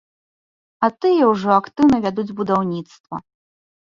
[0.85, 3.15] А тыя ўжо актыўна вядуць будаўніцтва.